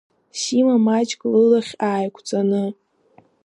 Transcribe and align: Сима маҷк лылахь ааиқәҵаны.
Сима 0.39 0.75
маҷк 0.85 1.21
лылахь 1.31 1.73
ааиқәҵаны. 1.87 2.63